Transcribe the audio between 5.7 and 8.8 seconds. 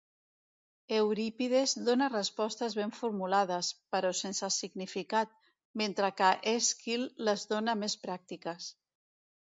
mentre que Èsquil les dóna més pràctiques.